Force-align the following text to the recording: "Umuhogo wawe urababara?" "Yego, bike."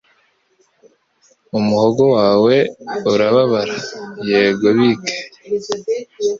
"Umuhogo 1.57 2.03
wawe 2.17 2.55
urababara?" 3.11 3.77
"Yego, 4.29 4.67
bike." 4.77 5.15